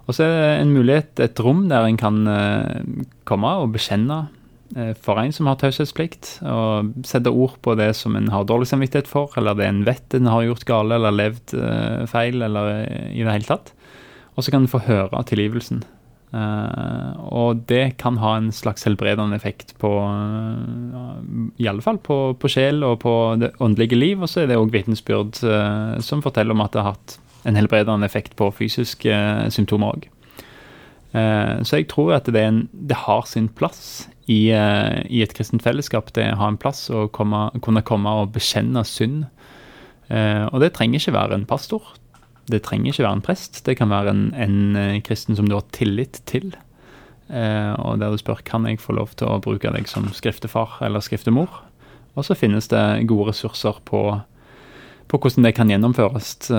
og 0.04 0.18
så 0.18 0.26
er 0.26 0.36
det 0.36 0.52
en 0.60 0.76
mulighet, 0.76 1.24
et 1.24 1.40
rom, 1.40 1.64
der 1.70 1.86
en 1.86 1.96
kan 1.96 2.16
komme 3.24 3.52
og 3.62 3.70
bekjenne 3.76 4.24
for 5.04 5.20
en 5.20 5.32
som 5.34 5.48
har 5.50 5.58
taushetsplikt, 5.60 6.38
og 6.48 6.92
sette 7.08 7.30
ord 7.30 7.58
på 7.64 7.74
det 7.78 7.90
som 7.98 8.16
en 8.16 8.30
har 8.32 8.46
dårlig 8.48 8.70
samvittighet 8.70 9.10
for, 9.10 9.32
eller 9.36 9.58
det 9.58 9.66
en 9.68 9.82
vet 9.86 10.16
en 10.16 10.30
har 10.32 10.46
gjort 10.46 10.68
gale 10.68 10.96
eller 10.96 11.16
levd 11.16 11.56
uh, 11.58 12.04
feil, 12.10 12.40
eller 12.46 12.86
i 13.12 13.20
det 13.20 13.34
hele 13.34 13.48
tatt. 13.48 13.74
Og 14.32 14.44
så 14.44 14.54
kan 14.54 14.64
en 14.64 14.72
få 14.72 14.80
høre 14.86 15.24
tilgivelsen. 15.28 15.82
Og 16.32 17.64
det 17.68 17.98
kan 18.00 18.16
ha 18.16 18.36
en 18.38 18.48
slags 18.56 18.86
helbredende 18.88 19.36
effekt 19.36 19.74
på 19.82 19.90
I 21.60 21.68
alle 21.68 21.84
fall 21.84 21.98
på, 22.00 22.16
på, 22.40 22.48
sjel 22.48 22.80
og 22.88 23.02
på 23.04 23.12
det 23.36 23.52
åndelige 23.60 23.98
liv. 23.98 24.22
Og 24.22 24.30
så 24.32 24.40
er 24.42 24.48
det 24.48 24.56
òg 24.56 24.72
vitnesbyrd 24.72 25.42
som 26.00 26.24
forteller 26.24 26.56
om 26.56 26.64
at 26.64 26.72
det 26.72 26.80
har 26.80 26.94
hatt 26.94 27.18
en 27.44 27.58
helbredende 27.58 28.08
effekt 28.08 28.36
på 28.38 28.48
fysiske 28.56 29.12
symptomer 29.52 29.98
òg. 29.98 30.08
Så 31.12 31.76
jeg 31.76 31.90
tror 31.92 32.14
at 32.16 32.28
det, 32.32 32.40
en, 32.40 32.62
det 32.72 32.96
har 33.04 33.26
sin 33.28 33.50
plass 33.52 34.06
i, 34.30 34.50
eh, 34.54 35.02
i, 35.10 35.22
et 35.22 35.34
kristent 35.36 35.62
fellesskap. 35.64 36.12
Det 36.14 36.24
har 36.38 36.48
en 36.48 36.60
plass 36.60 36.86
å 36.92 37.06
komme, 37.14 37.48
kunne 37.64 37.84
komme 37.86 38.12
og 38.22 38.32
bekjenne 38.36 38.84
synd. 38.86 39.26
Eh, 40.08 40.44
og 40.50 40.62
det 40.62 40.72
trenger 40.76 41.00
ikke 41.00 41.16
være 41.16 41.38
en 41.38 41.48
pastor. 41.48 41.94
Det 42.50 42.62
trenger 42.66 42.92
ikke 42.92 43.06
være 43.06 43.18
en 43.20 43.24
prest. 43.24 43.62
Det 43.66 43.76
kan 43.78 43.92
være 43.92 44.14
en, 44.14 44.26
en 44.34 44.76
eh, 44.78 45.00
kristen 45.04 45.38
som 45.38 45.48
du 45.48 45.56
har 45.56 45.66
tillit 45.74 46.22
til. 46.30 46.52
Eh, 47.32 47.72
og 47.80 48.02
der 48.02 48.12
du 48.12 48.20
spør 48.20 48.42
kan 48.46 48.66
jeg 48.68 48.82
få 48.82 48.96
lov 48.98 49.14
til 49.16 49.30
å 49.30 49.40
bruke 49.42 49.72
deg 49.74 49.88
som 49.90 50.10
skriftefar 50.14 50.80
eller 50.86 51.04
skriftemor. 51.04 51.62
Og 52.12 52.26
så 52.28 52.36
finnes 52.36 52.68
det 52.68 53.08
gode 53.08 53.30
ressurser 53.30 53.78
på, 53.88 54.04
på 55.08 55.18
hvordan 55.18 55.48
det 55.48 55.56
kan 55.56 55.70
gjennomføres 55.72 56.52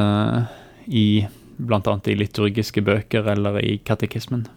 i 0.89 1.05
i 1.23 1.27
bl.a. 1.57 1.95
i 2.05 2.17
liturgiske 2.17 2.81
bøker 2.81 3.29
eller 3.35 3.59
i 3.61 3.77
katekismen. 3.85 4.47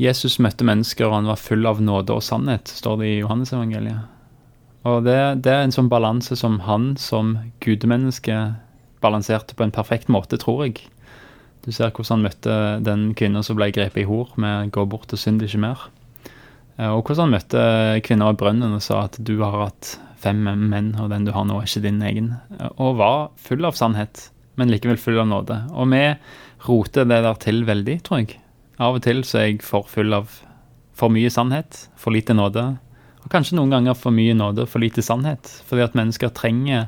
Jesus 0.00 0.40
møtte 0.42 0.66
mennesker, 0.66 1.06
og 1.06 1.20
han 1.20 1.30
var 1.30 1.38
full 1.38 1.66
av 1.70 1.80
nåde 1.82 2.16
og 2.16 2.24
sannhet, 2.26 2.68
står 2.68 2.98
det 3.00 3.10
i 3.12 3.18
Johannesevangeliet. 3.20 4.10
Og 4.84 5.04
det, 5.06 5.18
det 5.46 5.52
er 5.52 5.62
en 5.64 5.72
sånn 5.72 5.88
balanse 5.88 6.36
som 6.36 6.58
han 6.66 6.92
som 7.00 7.36
gudemenneske 7.64 8.34
balanserte 9.04 9.56
på 9.56 9.64
en 9.64 9.72
perfekt 9.72 10.10
måte, 10.12 10.36
tror 10.40 10.66
jeg. 10.66 10.82
Du 11.64 11.70
ser 11.72 11.94
hvordan 11.94 12.18
han 12.18 12.26
møtte 12.26 12.56
den 12.84 13.04
kvinnen 13.16 13.44
som 13.46 13.56
ble 13.56 13.70
grepet 13.72 14.02
i 14.02 14.08
hor 14.08 14.34
med 14.36 14.72
'gå 14.72 14.84
bort 14.84 15.12
og 15.12 15.20
synd 15.20 15.42
ikke 15.42 15.62
mer'. 15.62 15.88
Eh, 16.76 16.90
og 16.90 17.04
hvordan 17.06 17.30
han 17.30 17.36
møtte 17.38 17.62
kvinner 18.04 18.32
ved 18.32 18.40
brønnen 18.42 18.76
og 18.76 18.82
sa 18.82 19.04
at 19.04 19.16
'du 19.16 19.40
har 19.40 19.56
hatt 19.70 19.98
fem 20.20 20.44
menn, 20.44 20.94
og 21.00 21.08
den 21.10 21.24
du 21.24 21.32
har 21.32 21.44
nå, 21.44 21.60
er 21.60 21.68
ikke 21.68 21.82
din 21.82 22.02
egen'. 22.02 22.34
Og 22.76 22.96
var 22.96 23.30
full 23.36 23.64
av 23.64 23.72
sannhet, 23.72 24.30
men 24.60 24.70
likevel 24.70 25.00
full 25.00 25.20
av 25.22 25.28
nåde. 25.30 25.60
Og 25.74 25.90
vi 25.92 26.02
roter 26.68 27.08
det 27.08 27.20
der 27.26 27.38
til 27.42 27.64
veldig, 27.68 27.98
tror 28.06 28.22
jeg. 28.22 28.40
Av 28.82 28.96
og 28.98 29.04
til 29.04 29.22
så 29.26 29.40
er 29.42 29.48
jeg 29.52 29.62
for 29.66 29.86
full 29.90 30.14
av 30.16 30.32
for 30.94 31.10
mye 31.10 31.30
sannhet, 31.32 31.88
for 31.98 32.14
lite 32.14 32.36
nåde. 32.36 32.64
Og 33.24 33.32
kanskje 33.32 33.58
noen 33.58 33.72
ganger 33.72 33.96
for 33.98 34.14
mye 34.14 34.34
nåde, 34.36 34.66
for 34.70 34.82
lite 34.82 35.02
sannhet. 35.02 35.50
Fordi 35.68 35.84
at 35.84 35.96
mennesker 35.98 36.32
trenger 36.36 36.86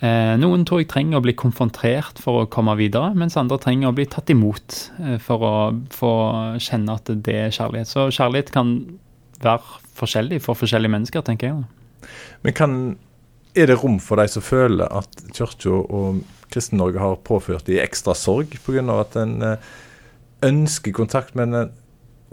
eh, 0.00 0.34
Noen 0.40 0.64
tror 0.68 0.82
jeg 0.82 0.90
trenger 0.92 1.20
å 1.20 1.24
bli 1.24 1.34
konfrontert 1.36 2.20
for 2.22 2.42
å 2.42 2.50
komme 2.52 2.76
videre, 2.78 3.12
mens 3.18 3.36
andre 3.40 3.58
trenger 3.62 3.90
å 3.90 3.96
bli 3.96 4.06
tatt 4.10 4.32
imot 4.32 4.78
eh, 5.02 5.16
for 5.22 5.44
å 5.44 5.54
få 5.92 6.12
kjenne 6.62 6.96
at 6.96 7.12
det 7.26 7.36
er 7.46 7.56
kjærlighet. 7.56 7.90
Så 7.90 8.08
kjærlighet 8.08 8.54
kan 8.54 8.78
være 9.44 9.82
forskjellig 9.96 10.40
for 10.44 10.58
forskjellige 10.58 10.94
mennesker, 10.94 11.24
tenker 11.26 11.52
jeg. 11.52 12.08
Men 12.44 12.56
kan, 12.56 12.78
er 13.56 13.70
det 13.70 13.78
rom 13.80 13.98
for 14.02 14.20
de 14.20 14.28
som 14.30 14.44
føler 14.44 14.90
at 14.92 15.22
Kirka 15.32 15.72
og 15.72 16.22
Kristen-Norge 16.52 17.02
har 17.02 17.18
påført 17.26 17.66
de 17.66 17.80
ekstra 17.82 18.14
sorg 18.14 18.52
pga. 18.66 18.84
at 19.00 19.16
en 19.18 19.42
eh, 19.42 19.72
ønsker 20.46 20.94
kontakt, 20.94 21.34
men 21.34 21.54
en 21.54 21.72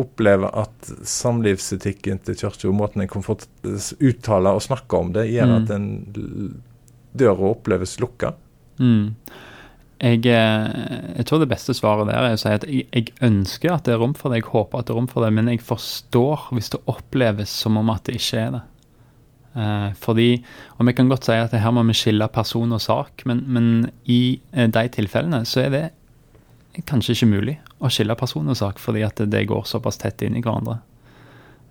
opplever 0.01 0.49
at 0.57 0.91
samlivsetikken 1.05 2.21
til 2.25 2.37
kirka 2.37 2.69
og 2.69 2.77
måten 2.79 3.03
en 3.03 3.09
kan 3.11 3.23
uttale 3.23 4.53
og 4.53 4.63
snakke 4.65 4.97
om 4.97 5.13
det, 5.13 5.27
gjør 5.29 5.49
mm. 5.49 5.57
at 5.57 5.73
en 5.75 6.61
døra 7.13 7.51
oppleves 7.53 7.99
lukka. 8.01 8.33
Mm. 8.81 9.13
Jeg, 10.03 10.25
eh, 10.27 10.63
jeg, 11.15 11.25
tror 11.29 11.43
det 11.43 11.51
beste 11.53 11.75
svaret 11.77 12.09
der 12.09 12.25
er 12.25 12.35
å 12.35 12.41
si 12.41 12.51
at 12.51 12.65
jeg, 12.67 12.87
jeg, 12.91 13.13
ønsker 13.23 13.75
at 13.75 13.85
det 13.85 13.93
er 13.93 14.01
rom 14.01 14.15
for 14.17 14.33
det, 14.33 14.41
jeg 14.41 14.49
håper 14.51 14.81
at 14.81 14.89
det 14.89 14.95
er 14.95 14.99
rom 14.99 15.09
for 15.11 15.23
det, 15.23 15.31
men 15.37 15.51
jeg 15.51 15.61
forstår 15.63 16.49
hvis 16.57 16.73
det 16.73 16.81
oppleves 16.91 17.53
som 17.63 17.77
om 17.79 17.93
at 17.93 18.09
det 18.09 18.17
ikke 18.19 18.41
er 18.41 18.55
det. 18.57 18.63
Eh, 19.53 19.89
fordi, 20.01 20.43
og 20.79 20.85
Vi 20.85 20.93
kan 20.93 21.09
godt 21.09 21.25
si 21.25 21.33
at 21.37 21.53
her 21.53 21.71
må 21.71 21.83
vi 21.85 21.93
skille 21.93 22.27
person 22.33 22.71
og 22.73 22.81
sak, 22.81 23.25
men, 23.25 23.43
men 23.47 23.67
i 24.05 24.39
eh, 24.51 24.67
de 24.67 24.87
tilfellene 24.89 25.43
så 25.45 25.67
er 25.67 25.69
det 25.73 25.83
kanskje 26.89 27.13
ikke 27.13 27.29
mulig 27.29 27.59
å 27.77 27.91
skille 27.93 28.15
person 28.17 28.49
og 28.49 28.57
sak, 28.57 28.81
fordi 28.81 29.03
at 29.05 29.21
det, 29.29 29.45
går 29.47 29.67
såpass 29.69 30.01
tett 30.01 30.23
inn 30.25 30.39
i 30.39 30.41
hverandre. 30.41 30.79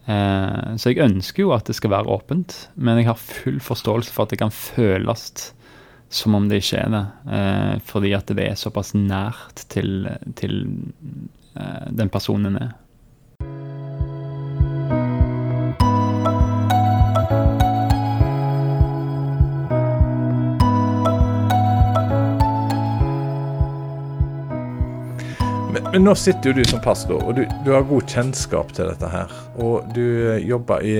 Eh, 0.06 0.76
så 0.78 0.92
jeg 0.92 1.02
ønsker 1.08 1.42
jo 1.42 1.56
at 1.56 1.66
det 1.66 1.74
skal 1.78 1.94
være 1.96 2.12
åpent, 2.14 2.54
men 2.76 3.00
jeg 3.00 3.10
har 3.10 3.18
full 3.18 3.58
forståelse 3.62 4.14
for 4.14 4.26
at 4.26 4.34
det 4.34 4.42
kan 4.44 4.54
føles 4.54 5.50
som 6.12 6.36
om 6.36 6.46
det 6.46 6.60
ikke 6.60 6.76
er 6.84 6.90
det. 6.92 7.04
Fordi 7.88 8.10
at 8.12 8.28
det 8.36 8.44
er 8.44 8.58
såpass 8.60 8.90
nært 8.92 9.62
til, 9.72 10.10
til 10.36 10.58
den 11.88 12.10
personen 12.12 12.58
er. 12.60 12.74
Men, 25.92 26.06
nå 26.06 26.16
sitter 26.16 26.50
jo 26.50 26.56
du 26.56 26.64
som 26.64 26.80
pastor, 26.80 27.20
og 27.20 27.36
du, 27.36 27.42
du, 27.66 27.72
har 27.74 27.84
god 27.84 28.08
kjennskap 28.08 28.72
til 28.72 28.88
dette 28.88 29.08
her. 29.12 29.32
Og 29.60 29.90
du 29.92 30.04
jobber 30.40 30.84
i 30.84 30.94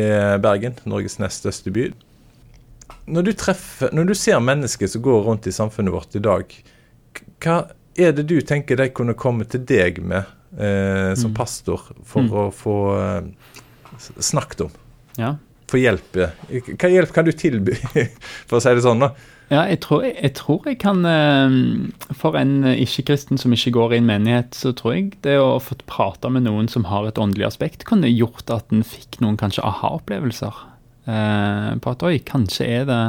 Bergen, 0.45 0.77
Norges 0.85 1.17
nest 1.23 1.41
største 1.41 1.73
by 1.73 1.91
når 3.07 3.27
du 3.27 3.33
treffer, 3.35 3.91
når 3.95 4.11
du 4.11 4.15
ser 4.19 4.43
mennesker 4.43 4.91
som 4.91 5.03
går 5.03 5.25
rundt 5.27 5.49
i 5.51 5.55
samfunnet 5.55 5.95
vårt 5.95 6.15
i 6.17 6.23
dag, 6.23 6.53
hva 7.43 7.57
er 7.99 8.15
det 8.17 8.27
du 8.31 8.39
tenker 8.47 8.79
de 8.79 8.89
kunne 8.95 9.17
komme 9.19 9.47
til 9.51 9.65
deg 9.69 10.01
med 10.05 10.23
eh, 10.57 11.13
som 11.19 11.33
mm. 11.33 11.37
pastor 11.37 11.89
for 12.09 12.23
mm. 12.25 12.37
å 12.39 12.45
få 12.55 12.77
eh, 12.97 13.59
snakket 13.99 14.69
om? 14.69 14.77
Ja. 15.19 15.35
Få 15.73 15.81
hjelp? 15.81 16.19
Hva 16.77 16.91
hjelp 16.93 17.15
kan 17.17 17.25
du 17.25 17.33
tilby, 17.33 17.79
for 18.49 18.59
å 18.59 18.63
si 18.63 18.75
det 18.77 18.85
sånn? 18.85 19.07
da? 19.07 19.15
Ja, 19.53 19.67
jeg 19.69 19.83
tror 19.85 20.05
jeg, 20.07 20.33
tror 20.39 20.69
jeg 20.69 20.79
kan 20.81 21.03
eh, 21.05 21.55
For 22.17 22.39
en 22.41 22.65
ikke-kristen 22.71 23.41
som 23.41 23.53
ikke 23.53 23.75
går 23.77 23.95
i 23.95 24.01
en 24.01 24.09
menighet, 24.09 24.57
så 24.57 24.73
tror 24.77 24.97
jeg 24.97 25.11
det 25.27 25.37
å 25.41 25.59
få 25.61 25.77
prate 25.89 26.31
med 26.33 26.47
noen 26.47 26.71
som 26.73 26.87
har 26.89 27.09
et 27.09 27.21
åndelig 27.21 27.51
aspekt, 27.51 27.87
kunne 27.89 28.11
gjort 28.13 28.53
at 28.53 28.73
en 28.73 28.85
fikk 28.87 29.21
noen 29.25 29.37
kanskje 29.41 29.65
aha-opplevelser. 29.69 30.61
Eh, 31.05 31.71
på 31.83 31.97
at 31.97 32.05
oi, 32.07 32.15
kanskje 32.25 32.69
er 32.79 32.89
det 32.89 33.01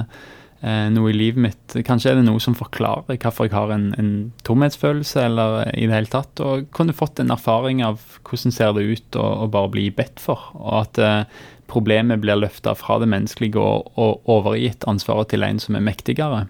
eh, 0.65 0.87
noe 0.89 1.11
i 1.11 1.13
livet 1.13 1.43
mitt 1.45 1.75
Kanskje 1.85 2.09
er 2.09 2.17
det 2.17 2.25
noe 2.25 2.41
som 2.41 2.55
forklarer 2.57 3.19
hvorfor 3.21 3.45
jeg 3.45 3.53
har 3.53 3.69
en, 3.75 3.91
en 4.01 4.11
tomhetsfølelse, 4.47 5.27
eller 5.29 5.71
i 5.77 5.87
det 5.87 5.95
hele 5.95 6.11
tatt. 6.11 6.43
Og 6.43 6.67
kunne 6.75 6.95
fått 6.97 7.21
en 7.21 7.33
erfaring 7.33 7.83
av 7.85 8.01
hvordan 8.23 8.55
ser 8.55 8.75
det 8.75 8.87
ut 8.89 9.19
å 9.19 9.47
bare 9.53 9.71
bli 9.75 9.87
bedt 9.95 10.23
for. 10.23 10.49
Og 10.59 10.79
at 10.81 11.01
eh, 11.03 11.43
problemet 11.73 12.21
blir 12.23 12.39
løfta 12.39 12.75
fra 12.77 12.99
det 13.01 13.09
menneskelige 13.11 13.59
og, 13.59 13.89
og, 13.97 14.21
overgitt 14.29 14.85
ansvaret 14.89 15.31
til 15.33 15.45
en 15.45 15.61
som 15.61 15.77
er 15.77 15.85
mektigere. 15.85 16.45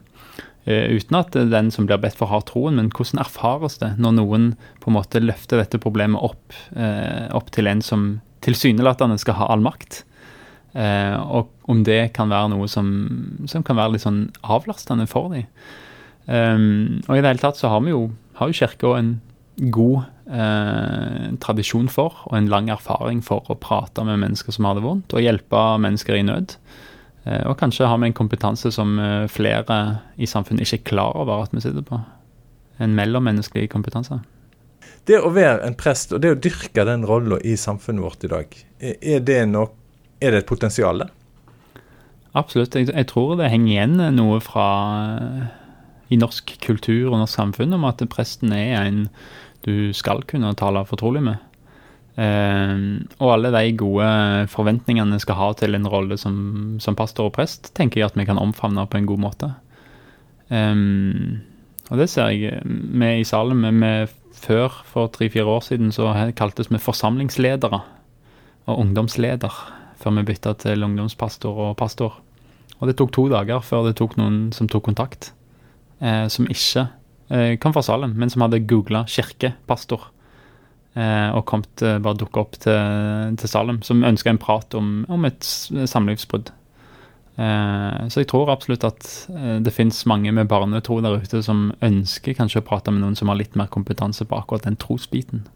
Uh, 0.67 0.95
uten 0.95 1.19
at 1.19 1.35
den 1.35 1.71
som 1.75 1.87
blir 1.87 1.99
bedt 2.03 2.19
for, 2.19 2.31
har 2.31 2.45
troen, 2.47 2.77
men 2.79 2.91
hvordan 2.93 3.23
erfares 3.23 3.79
det 3.81 3.93
når 3.99 4.17
noen 4.19 4.53
på 4.83 4.91
en 4.91 4.97
måte 4.99 5.23
løfter 5.23 5.59
dette 5.59 5.81
problemet 5.83 6.23
opp, 6.23 6.55
uh, 6.77 7.27
opp 7.35 7.51
til 7.55 7.71
en 7.71 7.83
som 7.83 8.07
tilsynelatende 8.43 9.19
skal 9.21 9.39
ha 9.39 9.51
all 9.51 9.63
makt? 9.63 10.03
Uh, 10.73 11.19
og 11.21 11.69
om 11.69 11.83
det 11.85 12.15
kan 12.15 12.31
være 12.31 12.53
noe 12.55 12.67
som, 12.71 12.87
som 13.49 13.65
kan 13.65 13.77
være 13.77 13.95
litt 13.95 14.05
sånn 14.07 14.25
avlastende 14.41 15.05
for 15.09 15.29
dem. 15.35 15.45
Um, 16.25 17.03
og 17.09 17.17
i 17.17 17.21
det 17.21 17.33
hele 17.33 17.41
tatt 17.41 17.59
så 17.59 17.69
har 17.73 17.83
vi 17.83 17.91
jo, 17.91 18.07
har 18.39 18.49
jo 18.49 18.57
kirka 18.57 18.95
en 18.97 19.13
god 19.75 20.07
eh, 20.27 21.29
tradisjon 21.43 21.89
for, 21.91 22.23
og 22.29 22.37
en 22.37 22.49
lang 22.51 22.69
erfaring 22.73 23.21
for 23.25 23.45
å 23.51 23.57
prate 23.59 24.05
med 24.07 24.21
mennesker 24.21 24.55
som 24.55 24.67
har 24.67 24.77
det 24.77 24.85
vondt, 24.85 25.15
og 25.15 25.23
hjelpe 25.23 25.63
mennesker 25.83 26.19
i 26.19 26.25
nød. 26.27 26.57
Eh, 27.25 27.43
og 27.47 27.57
kanskje 27.59 27.87
har 27.89 28.01
vi 28.01 28.09
en 28.09 28.17
kompetanse 28.17 28.71
som 28.75 28.97
eh, 28.99 29.25
flere 29.31 29.79
i 30.15 30.29
samfunnet 30.29 30.67
ikke 30.67 30.81
er 30.81 30.89
klar 30.91 31.17
over 31.23 31.45
at 31.45 31.55
vi 31.55 31.63
sitter 31.63 31.85
på. 31.87 32.01
En 32.83 32.95
mellommenneskelig 32.97 33.69
kompetanse. 33.71 34.19
Det 35.07 35.19
å 35.19 35.33
være 35.35 35.65
en 35.67 35.75
prest 35.79 36.13
og 36.15 36.23
det 36.23 36.31
å 36.31 36.39
dyrke 36.39 36.85
den 36.87 37.03
rolla 37.07 37.39
i 37.43 37.57
samfunnet 37.59 38.03
vårt 38.03 38.23
i 38.23 38.31
dag, 38.31 38.55
er 38.79 39.19
det 39.23 39.41
nok, 39.51 39.75
er 40.23 40.31
det 40.31 40.43
et 40.43 40.49
potensial 40.49 41.03
der? 41.03 41.11
Absolutt. 42.33 42.75
Jeg, 42.75 42.89
jeg, 42.89 43.07
tror 43.11 43.35
det 43.37 43.51
henger 43.51 43.73
igjen 43.75 43.99
noe 44.15 44.39
fra 44.41 44.67
i 46.11 46.17
norsk 46.19 46.55
kultur 46.63 47.11
og 47.11 47.19
norsk 47.21 47.35
samfunn 47.35 47.75
om 47.77 47.85
at 47.87 48.01
presten 48.11 48.53
er 48.55 48.77
en 48.81 49.03
du 49.65 49.93
skal 49.95 50.23
kunne 50.29 50.53
tale 50.59 50.85
fortrolig 50.87 51.23
med. 51.25 51.41
Eh, 52.13 52.75
og 53.17 53.31
alle 53.33 53.49
de 53.55 53.71
gode 53.79 54.09
forventningene 54.53 55.17
skal 55.21 55.39
ha 55.39 55.49
til 55.57 55.77
en 55.77 55.89
rolle 55.89 56.17
som, 56.21 56.35
som, 56.83 56.97
pastor 56.97 57.31
og 57.31 57.37
prest, 57.39 57.71
tenker 57.77 58.01
jeg 58.01 58.11
at 58.11 58.19
vi 58.19 58.27
kan 58.29 58.41
omfavne 58.41 58.85
på 58.87 58.99
en 58.99 59.09
god 59.09 59.23
måte. 59.23 59.53
Eh, 60.53 60.75
og 61.89 61.99
det 61.99 62.09
ser 62.11 62.33
jeg 62.33 62.61
vi 62.65 63.13
i 63.19 63.27
Salem. 63.27 63.63
før, 64.43 64.83
for 64.85 65.07
tre-fire 65.07 65.45
år 65.45 65.61
siden, 65.61 65.91
så 65.91 66.11
kaltes 66.35 66.71
vi 66.71 66.77
forsamlingsledere 66.77 67.81
og 68.65 68.79
ungdomsleder 68.79 69.53
før 69.99 70.17
vi 70.17 70.25
bytta 70.27 70.53
til 70.59 70.83
ungdomspastor 70.83 71.59
og 71.69 71.77
pastor. 71.77 72.19
Og 72.79 72.89
det 72.89 72.97
tok 72.99 73.13
to 73.15 73.29
dager 73.31 73.63
før 73.63 73.87
det 73.87 73.95
tok 73.99 74.17
noen 74.19 74.51
som 74.51 74.67
tok 74.67 74.83
kontakt, 74.89 75.31
eh, 76.01 76.27
som 76.27 76.49
ikke 76.51 76.89
eh, 77.29 77.53
kom 77.61 77.75
fra 77.75 77.85
Salem, 77.85 78.15
men 78.17 78.31
som 78.33 78.43
hadde 78.45 78.63
googla 78.67 79.05
kirkepastor. 79.07 80.09
Eh, 80.93 81.29
og 81.33 81.45
kommet, 81.49 81.71
til 81.81 82.01
bare 82.05 82.19
dukka 82.19 82.43
opp 82.43 82.59
til, 82.61 83.37
til, 83.39 83.49
Salem, 83.49 83.81
som 83.85 84.03
ønska 84.05 84.29
en 84.29 84.41
prat 84.41 84.75
om, 84.77 84.99
om 85.09 85.25
et 85.25 85.41
samlivsbrudd. 85.43 86.53
Eh, 87.33 88.01
så 88.13 88.21
jeg 88.21 88.29
tror 88.29 88.51
absolutt 88.53 88.85
at 88.85 89.07
eh, 89.33 89.57
det 89.65 89.73
finnes 89.73 90.03
mange 90.05 90.29
med 90.35 90.51
barnetro 90.51 90.99
der 91.01 91.17
ute 91.23 91.41
som 91.41 91.71
ønsker 91.81 92.37
kanskje 92.37 92.61
å 92.61 92.67
prate 92.67 92.93
med 92.93 93.01
noen 93.01 93.17
som 93.17 93.31
har 93.31 93.39
litt 93.39 93.57
mer 93.57 93.71
kompetanse 93.73 94.27
på 94.29 94.37
akkurat 94.37 94.67
den 94.67 94.77
trosbiten. 94.77 95.47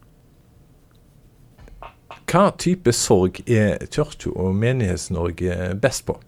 Hva 2.28 2.48
type 2.60 2.92
sorg 2.92 3.38
er 3.46 3.86
Kirka 3.94 4.34
og 4.34 4.56
Menighets-Norge 4.58 5.76
best 5.80 6.04
på? 6.08 6.18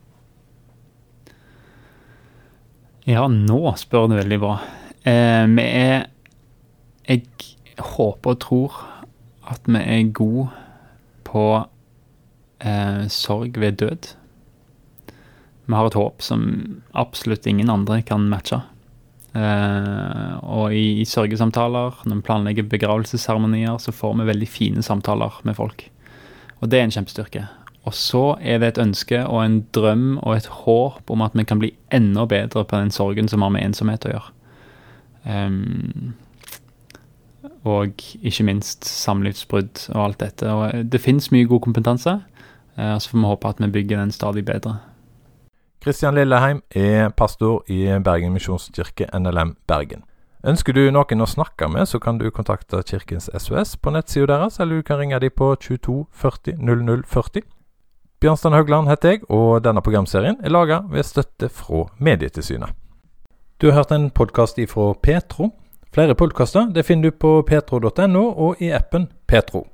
Ja, 3.11 3.27
nå 3.27 3.75
spør 3.81 4.07
du 4.07 4.15
veldig 4.21 4.39
bra. 4.41 4.55
Eh, 5.05 5.47
vi 5.57 5.63
er 5.65 6.07
Jeg 7.09 7.23
håper 7.79 8.35
og 8.35 8.41
tror 8.41 8.75
at 9.51 9.61
vi 9.67 9.81
er 9.81 10.13
gode 10.13 10.49
på 11.25 11.45
eh, 12.61 13.07
sorg 13.09 13.57
ved 13.59 13.81
død. 13.81 14.11
Vi 15.67 15.75
har 15.75 15.87
et 15.87 15.97
håp 15.97 16.23
som 16.23 16.83
absolutt 16.95 17.47
ingen 17.47 17.71
andre 17.71 18.03
kan 18.03 18.29
matche. 18.29 18.61
Eh, 19.35 20.35
og 20.43 20.75
i, 20.75 21.01
i, 21.01 21.05
sørgesamtaler, 21.05 22.03
når 22.05 22.21
vi 22.21 22.27
planlegger 22.27 22.69
begravelsesseremonier, 22.69 23.79
så 23.79 23.95
får 23.95 24.19
vi 24.19 24.29
veldig 24.29 24.49
fine 24.49 24.83
samtaler 24.83 25.41
med 25.43 25.57
folk. 25.57 25.87
Og 26.61 26.71
det 26.71 26.79
er 26.79 26.89
en 26.89 26.95
kjempestyrke. 26.95 27.47
Og 27.89 27.95
så 27.97 28.37
er 28.43 28.61
det 28.61 28.75
et 28.75 28.83
ønske 28.83 29.23
og 29.25 29.41
en 29.45 29.63
drøm 29.73 30.19
og 30.19 30.37
et 30.37 30.51
håp 30.63 31.11
om 31.11 31.23
at 31.25 31.35
vi 31.35 31.47
kan 31.49 31.63
bli 31.63 31.73
enda 31.91 32.27
bedre 32.29 32.65
på 32.65 32.77
den 32.77 32.93
sorgen 32.93 33.29
som 33.29 33.43
har 33.43 33.55
med 33.55 33.65
ensomhet 33.65 34.05
å 34.05 34.13
gjøre. 34.13 34.35
Um, 35.25 36.15
og 37.65 38.03
ikke 38.23 38.45
minst 38.45 38.85
samlivsbrudd 38.89 39.89
og 39.95 40.05
alt 40.05 40.21
dette. 40.21 40.49
Og 40.49 40.93
det 40.93 41.01
finnes 41.01 41.31
mye 41.33 41.49
god 41.49 41.61
kompetanse, 41.67 42.21
uh, 42.77 42.97
så 42.99 43.11
får 43.11 43.19
vi 43.19 43.33
håpe 43.33 43.49
at 43.49 43.61
vi 43.61 43.73
bygger 43.79 44.01
den 44.01 44.15
stadig 44.15 44.45
bedre. 44.45 44.79
Kristian 45.81 46.15
Lilleheim 46.15 46.61
er 46.77 47.09
pastor 47.17 47.65
i 47.69 47.87
Bergen 48.05 48.35
misjonskirke 48.37 49.07
NLM 49.17 49.57
Bergen. 49.67 50.05
Ønsker 50.45 50.73
du 50.73 50.87
noen 50.93 51.21
å 51.21 51.29
snakke 51.29 51.69
med, 51.69 51.85
så 51.89 51.99
kan 52.01 52.17
du 52.21 52.31
kontakte 52.33 52.81
Kirkens 52.89 53.29
SOS 53.33 53.75
på 53.77 53.93
nettsida 53.93 54.39
deres, 54.39 54.57
eller 54.61 54.81
du 54.81 54.87
kan 54.89 55.01
ringe 55.01 55.19
dem 55.21 55.33
på 55.37 55.53
22 55.61 56.07
40 56.17 56.61
00 56.65 57.03
40. 57.09 57.45
Bjørnstein 58.21 58.57
Haugland 58.57 58.89
heter 58.89 59.15
jeg, 59.15 59.25
og 59.29 59.63
denne 59.65 59.85
programserien 59.85 60.37
er 60.45 60.53
laga 60.53 60.83
ved 60.89 61.09
støtte 61.09 61.49
fra 61.49 61.87
Medietilsynet. 61.97 62.80
Du 63.61 63.67
har 63.67 63.75
hørt 63.75 63.91
en 63.93 64.11
podkast 64.11 64.59
ifra 64.59 64.95
Petro. 65.03 65.51
Flere 65.93 66.15
podkaster 66.15 66.83
finner 66.83 67.11
du 67.11 67.17
på 67.21 67.43
petro.no 67.45 68.23
og 68.33 68.63
i 68.65 68.71
appen 68.73 69.05
Petro. 69.29 69.67